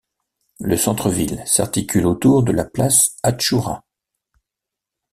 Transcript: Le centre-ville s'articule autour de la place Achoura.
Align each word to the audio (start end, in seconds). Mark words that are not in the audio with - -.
Le 0.59 0.77
centre-ville 0.77 1.43
s'articule 1.45 2.07
autour 2.07 2.41
de 2.41 2.51
la 2.51 2.65
place 2.65 3.17
Achoura. 3.21 3.83